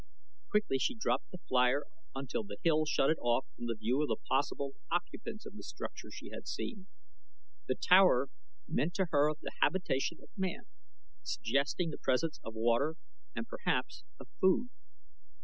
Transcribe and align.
Quickly 0.49 0.79
she 0.79 0.95
dropped 0.95 1.29
the 1.29 1.37
flier 1.47 1.85
until 2.15 2.41
the 2.41 2.57
hill 2.63 2.85
shut 2.87 3.11
it 3.11 3.19
off 3.21 3.45
from 3.55 3.67
the 3.67 3.75
view 3.75 4.01
of 4.01 4.07
the 4.07 4.15
possible 4.27 4.71
occupants 4.89 5.45
of 5.45 5.55
the 5.55 5.61
structure 5.61 6.09
she 6.11 6.31
had 6.33 6.47
seen. 6.47 6.87
The 7.67 7.75
tower 7.75 8.29
meant 8.67 8.95
to 8.95 9.09
her 9.11 9.33
the 9.39 9.51
habitation 9.61 10.17
of 10.23 10.29
man, 10.35 10.63
suggesting 11.21 11.91
the 11.91 11.99
presence 11.99 12.39
of 12.43 12.55
water 12.55 12.95
and, 13.35 13.47
perhaps, 13.47 14.03
of 14.19 14.27
food. 14.41 14.69